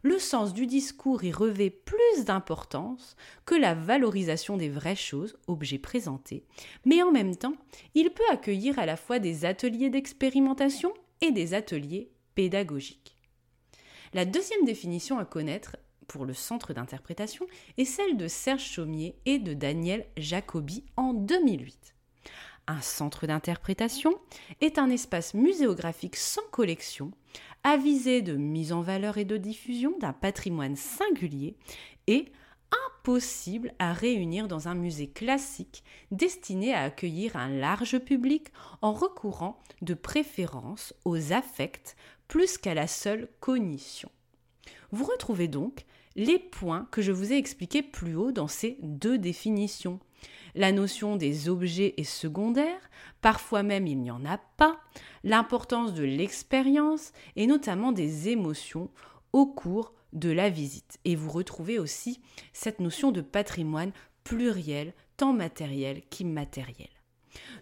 le 0.00 0.18
sens 0.18 0.54
du 0.54 0.66
discours 0.66 1.22
y 1.22 1.30
revêt 1.30 1.68
plus 1.68 2.24
d'importance 2.24 3.14
que 3.44 3.54
la 3.54 3.74
valorisation 3.74 4.56
des 4.56 4.70
vraies 4.70 4.96
choses, 4.96 5.36
objets 5.48 5.78
présentés, 5.78 6.44
mais 6.86 7.02
en 7.02 7.12
même 7.12 7.36
temps, 7.36 7.56
il 7.94 8.08
peut 8.08 8.24
accueillir 8.30 8.78
à 8.78 8.86
la 8.86 8.96
fois 8.96 9.18
des 9.18 9.44
ateliers 9.44 9.90
d'expérimentation 9.90 10.94
et 11.20 11.30
des 11.30 11.52
ateliers 11.52 12.10
pédagogiques. 12.34 13.19
La 14.12 14.24
deuxième 14.24 14.64
définition 14.64 15.20
à 15.20 15.24
connaître 15.24 15.76
pour 16.08 16.24
le 16.24 16.34
centre 16.34 16.72
d'interprétation 16.72 17.46
est 17.78 17.84
celle 17.84 18.16
de 18.16 18.26
Serge 18.26 18.64
Chaumier 18.64 19.14
et 19.24 19.38
de 19.38 19.54
Daniel 19.54 20.04
Jacobi 20.16 20.84
en 20.96 21.14
2008. 21.14 21.94
Un 22.66 22.80
centre 22.80 23.28
d'interprétation 23.28 24.12
est 24.60 24.78
un 24.78 24.90
espace 24.90 25.32
muséographique 25.34 26.16
sans 26.16 26.42
collection, 26.50 27.12
avisé 27.62 28.20
de 28.20 28.36
mise 28.36 28.72
en 28.72 28.80
valeur 28.80 29.16
et 29.16 29.24
de 29.24 29.36
diffusion 29.36 29.96
d'un 30.00 30.12
patrimoine 30.12 30.74
singulier 30.74 31.54
et 32.08 32.32
impossible 32.98 33.72
à 33.78 33.92
réunir 33.92 34.48
dans 34.48 34.66
un 34.66 34.74
musée 34.74 35.08
classique 35.08 35.84
destiné 36.10 36.74
à 36.74 36.82
accueillir 36.82 37.36
un 37.36 37.48
large 37.48 37.98
public 38.00 38.48
en 38.82 38.92
recourant 38.92 39.60
de 39.82 39.94
préférence 39.94 40.94
aux 41.04 41.32
affects 41.32 41.96
plus 42.30 42.58
qu'à 42.58 42.74
la 42.74 42.86
seule 42.86 43.28
cognition. 43.40 44.08
Vous 44.92 45.04
retrouvez 45.04 45.48
donc 45.48 45.84
les 46.14 46.38
points 46.38 46.86
que 46.92 47.02
je 47.02 47.10
vous 47.10 47.32
ai 47.32 47.36
expliqués 47.36 47.82
plus 47.82 48.14
haut 48.14 48.30
dans 48.30 48.46
ces 48.46 48.78
deux 48.82 49.18
définitions. 49.18 49.98
La 50.54 50.70
notion 50.70 51.16
des 51.16 51.48
objets 51.48 51.94
est 51.96 52.04
secondaire, 52.04 52.78
parfois 53.20 53.64
même 53.64 53.88
il 53.88 53.98
n'y 53.98 54.12
en 54.12 54.24
a 54.24 54.38
pas, 54.38 54.78
l'importance 55.24 55.92
de 55.92 56.04
l'expérience 56.04 57.12
et 57.34 57.48
notamment 57.48 57.90
des 57.90 58.28
émotions 58.28 58.90
au 59.32 59.46
cours 59.46 59.92
de 60.12 60.30
la 60.30 60.50
visite. 60.50 61.00
Et 61.04 61.16
vous 61.16 61.30
retrouvez 61.30 61.80
aussi 61.80 62.20
cette 62.52 62.78
notion 62.78 63.10
de 63.10 63.22
patrimoine 63.22 63.90
pluriel, 64.22 64.94
tant 65.16 65.32
matériel 65.32 66.02
qu'immatériel. 66.10 66.99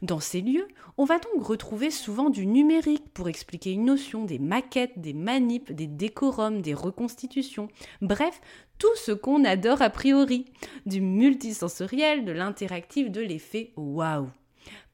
Dans 0.03 0.21
ces 0.21 0.41
lieux, 0.41 0.69
on 0.97 1.05
va 1.05 1.19
donc 1.19 1.45
retrouver 1.45 1.91
souvent 1.91 2.31
du 2.31 2.47
numérique 2.47 3.13
pour 3.13 3.29
expliquer 3.29 3.73
une 3.73 3.85
notion, 3.85 4.25
des 4.25 4.39
maquettes, 4.39 4.99
des 4.99 5.13
manips, 5.13 5.73
des 5.73 5.87
décorums, 5.87 6.63
des 6.63 6.75
reconstitutions, 6.75 7.69
bref, 8.01 8.41
tout 8.79 8.95
ce 8.97 9.13
qu'on 9.13 9.45
adore 9.45 9.83
a 9.83 9.91
priori, 9.91 10.47
du 10.87 11.01
multisensoriel, 11.01 12.25
de 12.25 12.33
l'interactif, 12.33 13.11
de 13.11 13.21
l'effet 13.21 13.73
waouh. 13.77 14.29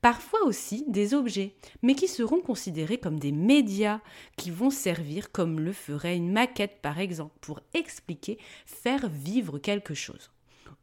Parfois 0.00 0.44
aussi 0.44 0.84
des 0.86 1.14
objets, 1.14 1.54
mais 1.82 1.94
qui 1.94 2.08
seront 2.08 2.40
considérés 2.40 2.98
comme 2.98 3.18
des 3.18 3.32
médias 3.32 4.00
qui 4.36 4.50
vont 4.50 4.70
servir 4.70 5.32
comme 5.32 5.60
le 5.60 5.72
ferait 5.72 6.16
une 6.16 6.30
maquette 6.30 6.82
par 6.82 6.98
exemple 6.98 7.34
pour 7.40 7.60
expliquer, 7.72 8.38
faire 8.66 9.08
vivre 9.08 9.58
quelque 9.58 9.94
chose. 9.94 10.30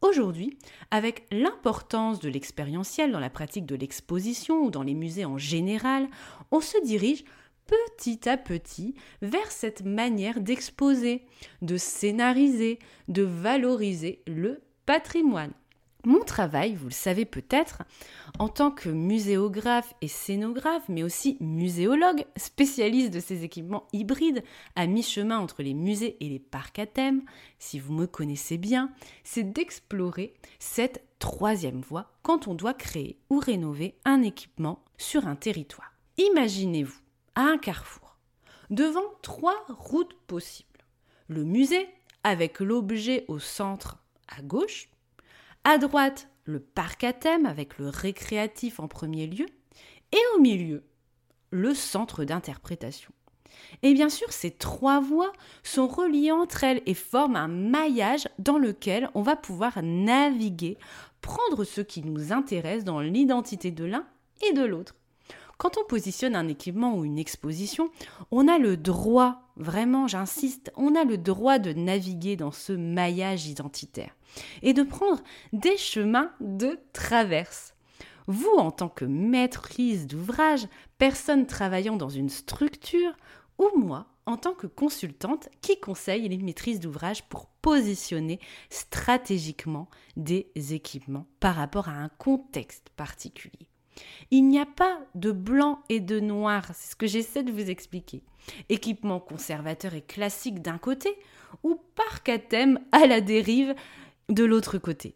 Aujourd'hui, 0.02 0.58
avec 0.90 1.28
l'importance 1.32 2.20
de 2.20 2.30
l'expérientiel 2.30 3.12
dans 3.12 3.20
la 3.20 3.30
pratique 3.30 3.68
de 3.68 3.76
l'exposition 3.76 4.64
ou 4.64 4.72
dans 4.72 4.82
les 4.82 4.96
musées 4.96 5.26
en 5.26 5.38
général, 5.38 6.08
on 6.50 6.60
se 6.60 6.84
dirige 6.84 7.24
petit 7.68 8.28
à 8.28 8.36
petit 8.36 8.96
vers 9.22 9.52
cette 9.52 9.86
manière 9.86 10.42
d'exposer, 10.42 11.24
de 11.62 11.78
scénariser, 11.78 12.80
de 13.08 13.22
valoriser 13.22 14.24
le 14.26 14.62
patrimoine. 14.88 15.54
Mon 16.04 16.24
travail, 16.24 16.74
vous 16.74 16.88
le 16.88 16.94
savez 16.94 17.26
peut-être, 17.26 17.84
en 18.40 18.50
tant 18.50 18.72
que 18.72 18.90
muséographe 18.90 19.94
et 20.02 20.08
scénographe, 20.08 20.90
mais 20.90 21.04
aussi 21.04 21.38
muséologue, 21.40 22.26
spécialiste 22.38 23.14
de 23.14 23.20
ces 23.20 23.44
équipements 23.44 23.88
hybrides 23.94 24.44
à 24.76 24.88
mi-chemin 24.88 25.38
entre 25.38 25.62
les 25.62 25.76
musées 25.76 26.18
et 26.20 26.28
les 26.28 26.40
parcs 26.40 26.80
à 26.80 26.88
thème, 26.88 27.22
si 27.60 27.80
vous 27.80 27.94
me 27.94 28.08
connaissez 28.08 28.58
bien, 28.58 28.92
c'est 29.24 29.44
d'explorer 29.44 30.34
cette 30.58 31.04
troisième 31.20 31.82
voie 31.82 32.12
quand 32.24 32.48
on 32.48 32.56
doit 32.56 32.74
créer 32.74 33.20
ou 33.30 33.38
rénover 33.38 33.94
un 34.04 34.24
équipement 34.24 34.84
sur 34.98 35.28
un 35.28 35.36
territoire. 35.36 35.94
Imaginez-vous 36.18 37.00
à 37.36 37.42
un 37.42 37.60
carrefour, 37.60 38.18
devant 38.72 39.06
trois 39.22 39.66
routes 39.70 40.16
possibles. 40.26 40.68
Le 41.28 41.44
musée, 41.44 41.88
avec 42.24 42.60
l'objet 42.60 43.24
au 43.28 43.38
centre 43.38 43.98
à 44.28 44.42
gauche, 44.42 44.90
à 45.64 45.78
droite, 45.78 46.30
le 46.46 46.60
parc 46.60 47.04
à 47.04 47.14
thème 47.14 47.46
avec 47.46 47.78
le 47.78 47.90
récréatif 47.90 48.80
en 48.80 48.88
premier 48.88 49.28
lieu. 49.28 49.46
Et 50.12 50.22
au 50.36 50.42
milieu, 50.42 50.84
le 51.52 51.74
centre 51.74 52.24
d'interprétation. 52.26 53.12
Et 53.84 53.94
bien 53.94 54.10
sûr, 54.10 54.32
ces 54.32 54.52
trois 54.52 55.00
voies 55.00 55.32
sont 55.64 55.88
reliées 55.88 56.32
entre 56.32 56.64
elles 56.64 56.82
et 56.86 56.94
forment 56.94 57.36
un 57.36 57.48
maillage 57.48 58.28
dans 58.40 58.58
lequel 58.58 59.10
on 59.14 59.22
va 59.22 59.36
pouvoir 59.36 59.82
naviguer, 59.84 60.78
prendre 61.22 61.64
ce 61.64 61.82
qui 61.82 62.02
nous 62.02 62.32
intéresse 62.32 62.84
dans 62.84 63.00
l'identité 63.00 63.72
de 63.72 63.86
l'un 63.86 64.06
et 64.48 64.54
de 64.54 64.64
l'autre. 64.64 64.96
Quand 65.62 65.78
on 65.78 65.84
positionne 65.84 66.36
un 66.36 66.48
équipement 66.48 66.98
ou 66.98 67.06
une 67.06 67.20
exposition, 67.20 67.92
on 68.32 68.48
a 68.48 68.58
le 68.58 68.78
droit, 68.78 69.44
vraiment 69.58 70.08
j'insiste, 70.08 70.72
on 70.76 70.96
a 70.96 71.04
le 71.04 71.20
droit 71.20 71.60
de 71.60 71.72
naviguer 71.72 72.36
dans 72.36 72.50
ce 72.50 72.74
maillage 72.74 73.46
identitaire 73.46 74.16
et 74.64 74.74
de 74.74 74.82
prendre 74.82 75.22
des 75.54 75.78
chemins 75.78 76.32
de 76.40 76.80
traverse. 76.94 77.76
Vous, 78.26 78.56
en 78.58 78.72
tant 78.72 78.90
que 78.90 79.06
maîtrise 79.06 80.08
d'ouvrage, 80.08 80.68
personne 80.98 81.46
travaillant 81.46 81.96
dans 81.96 82.10
une 82.10 82.30
structure, 82.30 83.16
ou 83.60 83.70
moi, 83.78 84.08
en 84.26 84.38
tant 84.38 84.56
que 84.56 84.66
consultante 84.66 85.48
qui 85.62 85.80
conseille 85.80 86.28
les 86.28 86.38
maîtrises 86.40 86.80
d'ouvrage 86.80 87.22
pour 87.30 87.46
positionner 87.62 88.40
stratégiquement 88.72 89.90
des 90.18 90.50
équipements 90.72 91.28
par 91.40 91.54
rapport 91.54 91.88
à 91.88 91.94
un 91.94 92.10
contexte 92.10 92.90
particulier. 92.98 93.71
Il 94.32 94.48
n'y 94.48 94.60
a 94.60 94.66
pas 94.66 95.00
de 95.16 95.32
blanc 95.32 95.80
et 95.90 96.00
de 96.00 96.20
noir, 96.20 96.66
c'est 96.74 96.92
ce 96.92 96.96
que 96.96 97.08
j'essaie 97.08 97.44
de 97.44 97.52
vous 97.52 97.70
expliquer. 97.70 98.24
Équipement 98.70 99.20
conservateur 99.20 99.94
et 99.94 100.02
classique 100.02 100.62
d'un 100.62 100.78
côté, 100.78 101.18
ou 101.64 101.80
parc 101.96 102.30
à 102.30 102.40
thème 102.40 102.80
à 102.92 103.08
la 103.08 103.22
dérive 103.22 103.76
de 104.30 104.44
l'autre 104.44 104.78
côté. 104.78 105.16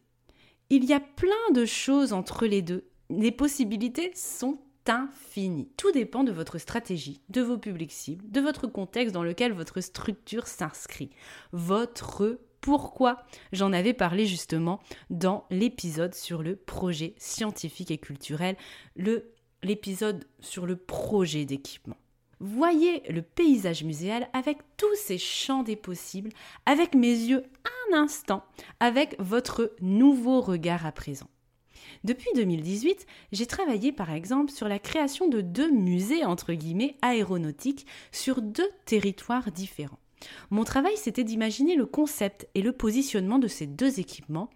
Il 0.70 0.86
y 0.86 0.94
a 0.94 1.00
plein 1.00 1.52
de 1.54 1.66
choses 1.66 2.14
entre 2.14 2.46
les 2.46 2.62
deux. 2.62 2.88
Les 3.10 3.32
possibilités 3.32 4.12
sont 4.16 4.60
infinies. 4.88 5.70
Tout 5.78 5.92
dépend 5.92 6.24
de 6.24 6.32
votre 6.32 6.58
stratégie, 6.58 7.22
de 7.30 7.42
vos 7.42 7.58
publics 7.58 7.92
cibles, 7.92 8.30
de 8.30 8.42
votre 8.42 8.68
contexte 8.68 9.14
dans 9.14 9.24
lequel 9.24 9.54
votre 9.54 9.82
structure 9.82 10.48
s'inscrit, 10.48 11.10
votre 11.52 12.40
pourquoi 12.66 13.20
j'en 13.52 13.74
avais 13.74 13.94
parlé 13.94 14.26
justement 14.26 14.80
dans 15.12 15.46
l'épisode 15.52 16.16
sur 16.16 16.42
le 16.42 16.56
projet 16.56 17.14
scientifique 17.20 17.92
et 17.92 18.00
culturel, 18.00 18.56
l'épisode 19.62 20.26
sur 20.40 20.66
le 20.66 20.76
projet 20.76 21.46
d'équipement. 21.46 21.98
Voyez 22.40 23.04
le 23.08 23.22
paysage 23.22 23.84
muséal 23.84 24.28
avec 24.34 24.58
tous 24.78 24.96
ces 24.96 25.20
champs 25.20 25.62
des 25.62 25.76
possibles, 25.76 26.32
avec 26.66 26.96
mes 26.96 27.12
yeux 27.12 27.44
un 27.92 27.98
instant, 27.98 28.44
avec 28.80 29.16
votre 29.20 29.72
nouveau 29.80 30.42
regard 30.42 30.88
à 30.88 30.92
présent. 30.92 31.30
Depuis 32.04 32.32
2018, 32.34 33.06
j'ai 33.32 33.46
travaillé 33.46 33.92
par 33.92 34.12
exemple 34.12 34.52
sur 34.52 34.68
la 34.68 34.80
création 34.80 35.28
de 35.28 35.42
deux 35.42 35.70
musées 35.70 36.26
entre 36.26 36.54
guillemets 36.54 36.98
aéronautiques 37.04 37.86
sur 38.12 38.42
deux 38.42 38.72
territoires 38.86 39.52
différents. 39.52 40.00
Mon 40.50 40.64
travail, 40.64 40.94
c'était 40.98 41.24
d'imaginer 41.24 41.76
le 41.76 41.86
concept 41.86 42.48
et 42.56 42.62
le 42.62 42.72
positionnement 42.72 43.40
de 43.40 43.48
ces 43.48 43.68
deux 43.68 44.00
équipements 44.00 44.50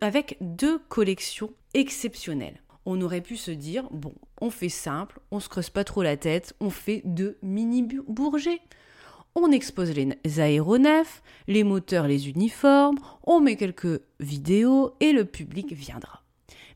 avec 0.00 0.36
deux 0.40 0.78
collections 0.88 1.52
exceptionnelles. 1.74 2.62
On 2.84 3.00
aurait 3.00 3.20
pu 3.20 3.36
se 3.36 3.50
dire, 3.50 3.88
bon, 3.90 4.14
on 4.40 4.50
fait 4.50 4.68
simple, 4.68 5.20
on 5.30 5.40
se 5.40 5.48
creuse 5.48 5.70
pas 5.70 5.84
trop 5.84 6.02
la 6.02 6.16
tête, 6.16 6.54
on 6.60 6.70
fait 6.70 7.02
deux 7.04 7.38
mini-bourgers. 7.42 8.60
On 9.34 9.50
expose 9.50 9.92
les 9.92 10.40
aéronefs, 10.40 11.22
les 11.48 11.64
moteurs, 11.64 12.06
les 12.06 12.28
uniformes, 12.28 12.98
on 13.24 13.40
met 13.40 13.56
quelques 13.56 14.02
vidéos 14.20 14.94
et 15.00 15.12
le 15.12 15.24
public 15.24 15.72
viendra. 15.72 16.22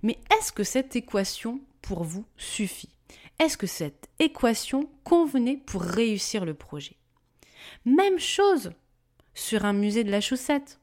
Mais 0.03 0.19
est-ce 0.31 0.53
que 0.53 0.65
cette 0.65 0.97
équation, 0.97 1.61
pour 1.83 2.05
vous, 2.05 2.25
suffit? 2.37 2.89
Est-ce 3.39 3.59
que 3.59 3.67
cette 3.67 4.09
équation 4.19 4.89
convenait 5.05 5.59
pour 5.67 5.83
réussir 5.83 6.45
le 6.45 6.55
projet? 6.55 6.97
Même 7.85 8.19
chose 8.19 8.71
sur 9.35 9.65
un 9.65 9.73
musée 9.73 10.05
de 10.05 10.11
la 10.11 10.21
chaussette. 10.21 10.81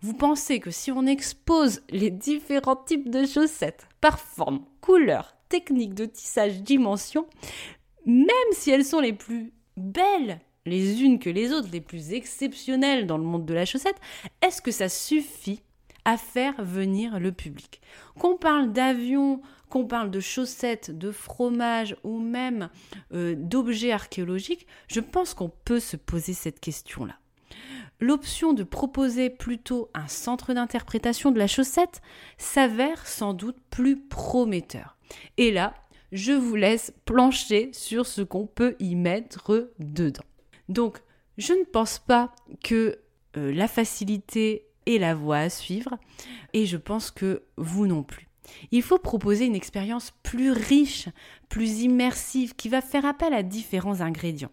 Vous 0.00 0.14
pensez 0.14 0.58
que 0.58 0.70
si 0.70 0.90
on 0.90 1.06
expose 1.06 1.82
les 1.90 2.10
différents 2.10 2.76
types 2.76 3.08
de 3.08 3.24
chaussettes 3.24 3.86
par 4.00 4.18
forme, 4.18 4.64
couleur, 4.80 5.36
technique 5.48 5.94
de 5.94 6.06
tissage, 6.06 6.62
dimension, 6.62 7.26
même 8.04 8.28
si 8.52 8.70
elles 8.70 8.84
sont 8.84 9.00
les 9.00 9.12
plus 9.12 9.52
belles 9.76 10.40
les 10.66 11.02
unes 11.02 11.18
que 11.18 11.30
les 11.30 11.52
autres, 11.52 11.68
les 11.72 11.80
plus 11.80 12.12
exceptionnelles 12.12 13.06
dans 13.06 13.18
le 13.18 13.24
monde 13.24 13.46
de 13.46 13.54
la 13.54 13.64
chaussette, 13.64 14.00
est-ce 14.42 14.62
que 14.62 14.70
ça 14.70 14.88
suffit 14.88 15.62
à 16.04 16.16
faire 16.16 16.62
venir 16.64 17.20
le 17.20 17.32
public? 17.32 17.80
Qu'on 18.18 18.36
parle 18.36 18.72
d'avions, 18.72 19.40
qu'on 19.72 19.86
parle 19.86 20.10
de 20.10 20.20
chaussettes, 20.20 20.90
de 20.90 21.10
fromage 21.10 21.96
ou 22.04 22.18
même 22.18 22.68
euh, 23.14 23.34
d'objets 23.34 23.90
archéologiques, 23.90 24.66
je 24.86 25.00
pense 25.00 25.32
qu'on 25.32 25.48
peut 25.48 25.80
se 25.80 25.96
poser 25.96 26.34
cette 26.34 26.60
question-là. 26.60 27.14
L'option 27.98 28.52
de 28.52 28.64
proposer 28.64 29.30
plutôt 29.30 29.88
un 29.94 30.08
centre 30.08 30.52
d'interprétation 30.52 31.30
de 31.30 31.38
la 31.38 31.46
chaussette 31.46 32.02
s'avère 32.36 33.06
sans 33.06 33.32
doute 33.32 33.56
plus 33.70 33.98
prometteur. 33.98 34.98
Et 35.38 35.50
là, 35.50 35.72
je 36.12 36.32
vous 36.32 36.54
laisse 36.54 36.92
plancher 37.06 37.70
sur 37.72 38.04
ce 38.04 38.20
qu'on 38.20 38.46
peut 38.46 38.76
y 38.78 38.94
mettre 38.94 39.70
dedans. 39.78 40.24
Donc, 40.68 40.98
je 41.38 41.54
ne 41.54 41.64
pense 41.64 41.98
pas 41.98 42.34
que 42.62 42.98
euh, 43.38 43.54
la 43.54 43.68
facilité 43.68 44.66
est 44.84 44.98
la 44.98 45.14
voie 45.14 45.38
à 45.38 45.48
suivre, 45.48 45.96
et 46.52 46.66
je 46.66 46.76
pense 46.76 47.10
que 47.10 47.44
vous 47.56 47.86
non 47.86 48.02
plus. 48.02 48.28
Il 48.70 48.82
faut 48.82 48.98
proposer 48.98 49.46
une 49.46 49.54
expérience 49.54 50.12
plus 50.22 50.52
riche, 50.52 51.08
plus 51.48 51.80
immersive, 51.80 52.54
qui 52.54 52.68
va 52.68 52.80
faire 52.80 53.04
appel 53.04 53.34
à 53.34 53.42
différents 53.42 54.00
ingrédients 54.00 54.50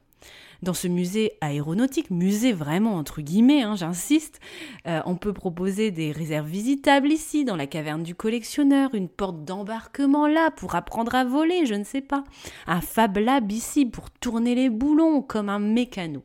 dans 0.62 0.74
ce 0.74 0.88
musée 0.88 1.38
aéronautique, 1.42 2.12
musée 2.12 2.52
vraiment 2.52 2.96
entre 2.96 3.22
guillemets, 3.22 3.62
hein, 3.62 3.76
j'insiste, 3.76 4.40
euh, 4.88 5.02
on 5.06 5.16
peut 5.16 5.34
proposer 5.34 5.92
des 5.92 6.12
réserves 6.12 6.48
visitables 6.48 7.12
ici, 7.12 7.46
dans 7.46 7.56
la 7.56 7.68
caverne 7.68 8.04
du 8.04 8.16
collectionneur, 8.16 8.94
une 8.94 9.10
porte 9.10 9.46
d'embarquement 9.46 10.28
là 10.28 10.52
pour 10.52 10.76
apprendre 10.76 11.16
à 11.16 11.24
voler, 11.24 11.66
je 11.66 11.76
ne 11.76 11.84
sais 11.84 12.02
pas, 12.02 12.24
un 12.68 12.82
Fab 12.82 13.18
Lab 13.18 13.52
ici 13.52 13.86
pour 13.86 14.10
tourner 14.12 14.56
les 14.56 14.70
boulons 14.70 15.22
comme 15.22 15.50
un 15.50 15.60
mécano. 15.60 16.24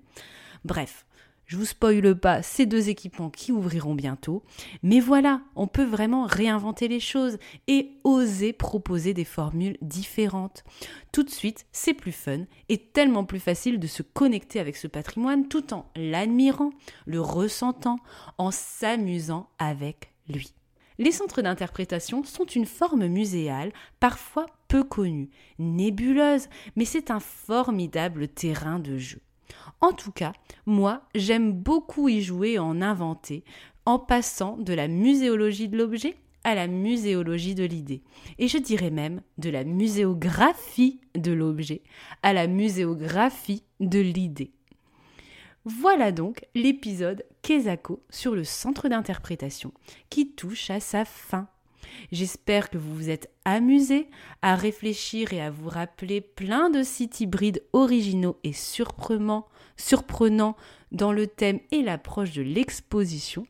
Bref, 0.64 1.06
je 1.46 1.56
vous 1.56 1.64
spoile 1.64 2.14
pas 2.18 2.42
ces 2.42 2.66
deux 2.66 2.88
équipements 2.88 3.30
qui 3.30 3.52
ouvriront 3.52 3.94
bientôt, 3.94 4.42
mais 4.82 5.00
voilà, 5.00 5.42
on 5.56 5.66
peut 5.66 5.84
vraiment 5.84 6.26
réinventer 6.26 6.88
les 6.88 7.00
choses 7.00 7.38
et 7.66 7.90
oser 8.04 8.52
proposer 8.52 9.14
des 9.14 9.24
formules 9.24 9.76
différentes. 9.82 10.64
Tout 11.12 11.22
de 11.22 11.30
suite, 11.30 11.66
c'est 11.72 11.94
plus 11.94 12.12
fun 12.12 12.44
et 12.68 12.78
tellement 12.78 13.24
plus 13.24 13.40
facile 13.40 13.78
de 13.78 13.86
se 13.86 14.02
connecter 14.02 14.60
avec 14.60 14.76
ce 14.76 14.86
patrimoine 14.86 15.48
tout 15.48 15.72
en 15.72 15.86
l'admirant, 15.96 16.70
le 17.06 17.20
ressentant, 17.20 17.98
en 18.38 18.50
s'amusant 18.50 19.48
avec 19.58 20.12
lui. 20.28 20.54
Les 20.98 21.10
centres 21.10 21.42
d'interprétation 21.42 22.22
sont 22.22 22.44
une 22.44 22.66
forme 22.66 23.06
muséale, 23.06 23.72
parfois 23.98 24.46
peu 24.68 24.84
connue, 24.84 25.30
nébuleuse, 25.58 26.48
mais 26.76 26.84
c'est 26.84 27.10
un 27.10 27.20
formidable 27.20 28.28
terrain 28.28 28.78
de 28.78 28.96
jeu. 28.96 29.20
En 29.80 29.92
tout 29.92 30.12
cas, 30.12 30.32
moi, 30.66 31.02
j'aime 31.14 31.52
beaucoup 31.52 32.08
y 32.08 32.22
jouer 32.22 32.52
et 32.52 32.58
en 32.58 32.80
inventer, 32.80 33.44
en 33.86 33.98
passant 33.98 34.56
de 34.56 34.72
la 34.72 34.88
muséologie 34.88 35.68
de 35.68 35.76
l'objet 35.76 36.16
à 36.44 36.54
la 36.54 36.66
muséologie 36.66 37.54
de 37.54 37.64
l'idée. 37.64 38.02
Et 38.38 38.48
je 38.48 38.58
dirais 38.58 38.90
même 38.90 39.22
de 39.38 39.50
la 39.50 39.64
muséographie 39.64 41.00
de 41.14 41.32
l'objet 41.32 41.82
à 42.22 42.32
la 42.32 42.46
muséographie 42.46 43.64
de 43.80 43.98
l'idée. 43.98 44.52
Voilà 45.64 46.12
donc 46.12 46.44
l'épisode 46.54 47.24
Kezako 47.40 48.02
sur 48.10 48.34
le 48.34 48.44
centre 48.44 48.88
d'interprétation 48.90 49.72
qui 50.10 50.32
touche 50.32 50.68
à 50.68 50.78
sa 50.78 51.06
fin. 51.06 51.48
J'espère 52.12 52.68
que 52.68 52.76
vous 52.76 52.94
vous 52.94 53.10
êtes 53.10 53.30
amusé 53.46 54.08
à 54.42 54.56
réfléchir 54.56 55.32
et 55.32 55.40
à 55.40 55.50
vous 55.50 55.68
rappeler 55.68 56.20
plein 56.20 56.68
de 56.68 56.82
sites 56.82 57.20
hybrides 57.20 57.62
originaux 57.72 58.38
et 58.44 58.52
surprenants, 58.52 59.46
surprenants 59.76 60.56
dans 60.92 61.12
le 61.12 61.26
thème 61.26 61.60
et 61.70 61.82
l'approche 61.82 62.32
de 62.32 62.42
l'exposition. 62.42 63.46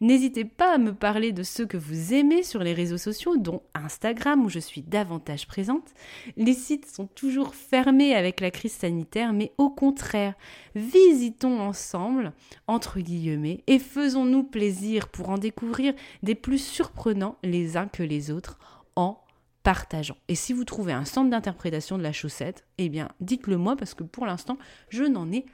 N'hésitez 0.00 0.44
pas 0.44 0.74
à 0.74 0.78
me 0.78 0.94
parler 0.94 1.32
de 1.32 1.42
ceux 1.42 1.66
que 1.66 1.76
vous 1.76 2.14
aimez 2.14 2.42
sur 2.42 2.62
les 2.62 2.72
réseaux 2.72 2.98
sociaux, 2.98 3.36
dont 3.36 3.62
Instagram 3.74 4.44
où 4.44 4.48
je 4.48 4.58
suis 4.58 4.82
davantage 4.82 5.46
présente. 5.46 5.94
Les 6.36 6.54
sites 6.54 6.86
sont 6.86 7.06
toujours 7.06 7.54
fermés 7.54 8.14
avec 8.14 8.40
la 8.40 8.50
crise 8.50 8.72
sanitaire, 8.72 9.32
mais 9.32 9.52
au 9.58 9.70
contraire, 9.70 10.34
visitons 10.74 11.60
ensemble, 11.60 12.32
entre 12.66 13.00
guillemets, 13.00 13.62
et 13.66 13.78
faisons-nous 13.78 14.44
plaisir 14.44 15.08
pour 15.08 15.30
en 15.30 15.38
découvrir 15.38 15.94
des 16.22 16.34
plus 16.34 16.62
surprenants 16.64 17.36
les 17.42 17.76
uns 17.76 17.86
que 17.86 18.02
les 18.02 18.30
autres 18.30 18.58
en 18.96 19.22
partageant. 19.62 20.16
Et 20.28 20.34
si 20.34 20.52
vous 20.52 20.64
trouvez 20.64 20.92
un 20.92 21.04
centre 21.04 21.30
d'interprétation 21.30 21.98
de 21.98 22.02
la 22.02 22.12
chaussette, 22.12 22.64
eh 22.78 22.88
bien 22.88 23.08
dites-le 23.20 23.58
moi 23.58 23.76
parce 23.76 23.94
que 23.94 24.04
pour 24.04 24.24
l'instant, 24.24 24.56
je 24.88 25.04
n'en 25.04 25.30
ai 25.30 25.42
pas 25.42 25.48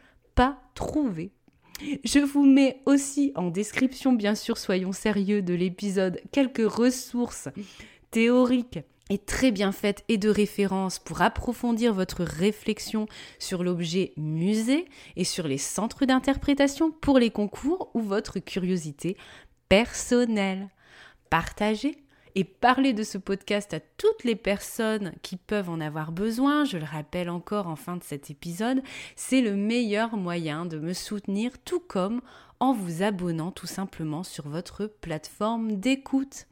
trouvé. 0.74 1.32
Je 2.04 2.20
vous 2.20 2.44
mets 2.44 2.80
aussi 2.86 3.32
en 3.34 3.50
description, 3.50 4.12
bien 4.12 4.34
sûr, 4.34 4.56
soyons 4.56 4.92
sérieux, 4.92 5.42
de 5.42 5.54
l'épisode 5.54 6.20
quelques 6.32 6.70
ressources 6.70 7.48
théoriques 8.10 8.78
et 9.10 9.18
très 9.18 9.50
bien 9.50 9.72
faites 9.72 10.04
et 10.08 10.18
de 10.18 10.28
références 10.28 10.98
pour 10.98 11.22
approfondir 11.22 11.92
votre 11.92 12.24
réflexion 12.24 13.06
sur 13.38 13.62
l'objet 13.62 14.12
musée 14.16 14.86
et 15.16 15.24
sur 15.24 15.46
les 15.46 15.58
centres 15.58 16.06
d'interprétation 16.06 16.90
pour 16.90 17.18
les 17.18 17.30
concours 17.30 17.90
ou 17.94 18.00
votre 18.00 18.38
curiosité 18.38 19.16
personnelle. 19.68 20.70
Partagez 21.30 22.05
et 22.36 22.44
parler 22.44 22.92
de 22.92 23.02
ce 23.02 23.16
podcast 23.16 23.72
à 23.72 23.80
toutes 23.80 24.22
les 24.22 24.36
personnes 24.36 25.14
qui 25.22 25.36
peuvent 25.36 25.70
en 25.70 25.80
avoir 25.80 26.12
besoin, 26.12 26.66
je 26.66 26.76
le 26.76 26.84
rappelle 26.84 27.30
encore 27.30 27.66
en 27.66 27.76
fin 27.76 27.96
de 27.96 28.04
cet 28.04 28.30
épisode, 28.30 28.82
c'est 29.16 29.40
le 29.40 29.56
meilleur 29.56 30.18
moyen 30.18 30.66
de 30.66 30.78
me 30.78 30.92
soutenir, 30.92 31.52
tout 31.64 31.80
comme 31.80 32.20
en 32.60 32.74
vous 32.74 33.02
abonnant 33.02 33.52
tout 33.52 33.66
simplement 33.66 34.22
sur 34.22 34.50
votre 34.50 34.86
plateforme 34.86 35.76
d'écoute. 35.76 36.46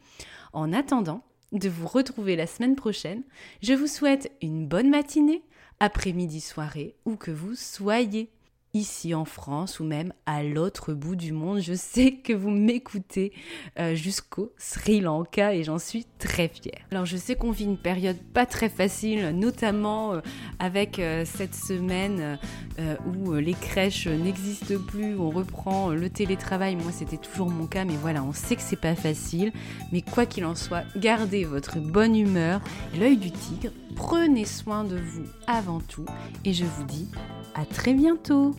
En 0.55 0.73
attendant 0.73 1.23
de 1.53 1.69
vous 1.69 1.87
retrouver 1.87 2.35
la 2.35 2.47
semaine 2.47 2.77
prochaine, 2.77 3.23
je 3.63 3.75
vous 3.75 3.87
souhaite 3.87 4.33
une 4.41 4.67
bonne 4.67 4.89
matinée, 4.89 5.43
après-midi, 5.81 6.41
soirée, 6.41 6.97
où 7.05 7.17
que 7.17 7.31
vous 7.31 7.55
soyez 7.55 8.31
ici 8.75 9.15
en 9.15 9.25
France 9.25 9.81
ou 9.81 9.85
même 9.85 10.13
à 10.27 10.43
l'autre 10.43 10.93
bout 10.93 11.17
du 11.17 11.33
monde. 11.33 11.61
Je 11.61 11.75
sais 11.75 12.13
que 12.13 12.33
vous 12.33 12.51
m'écoutez 12.51 13.33
euh, 13.79 13.95
jusqu'au 13.95 14.53
Sri 14.59 15.01
Lanka 15.01 15.55
et 15.55 15.63
j'en 15.63 15.79
suis 15.79 16.07
très 16.19 16.49
fière. 16.49 16.81
Alors 16.91 17.07
je 17.07 17.17
sais 17.17 17.37
qu'on 17.37 17.53
vit 17.53 17.65
une 17.65 17.79
période 17.79 18.19
pas 18.35 18.47
très 18.47 18.69
facile, 18.69 19.31
notamment 19.31 20.15
euh, 20.15 20.21
avec 20.59 20.99
euh, 20.99 21.25
cette 21.25 21.55
semaine 21.55 22.39
où 23.07 23.35
les 23.35 23.53
crèches 23.53 24.09
n'existent 24.09 24.81
plus, 24.89 25.17
on 25.17 25.31
reprend 25.31 25.91
le 25.91 26.11
télétravail. 26.11 26.75
Moi 26.75 26.91
c'était 26.91 27.17
toujours 27.17 27.49
mon 27.49 27.67
cas, 27.67 27.85
mais 27.85 27.95
voilà, 27.95 28.25
on 28.25 28.33
sait 28.33 28.57
que 28.57 28.63
c'est 28.63 28.81
pas 28.81 28.97
facile. 28.97 29.53
Mais 29.93 30.03
quoi 30.03 30.27
qu'il 30.27 30.45
en 30.45 30.57
soit, 30.57 30.83
gardez 30.97 31.45
votre 31.45 31.79
bonne 31.79 32.17
humeur, 32.17 32.61
l'œil 32.99 33.17
du 33.17 33.31
tigre, 33.31 33.71
prenez 33.95 34.45
soin 34.45 34.85
de 34.85 34.97
vous 34.97 35.27
avant 35.47 35.81
tout 35.81 36.07
et 36.45 36.53
je 36.53 36.65
vous 36.65 36.85
dis 36.85 37.09
à 37.55 37.65
très 37.65 37.95
bientôt 37.95 38.55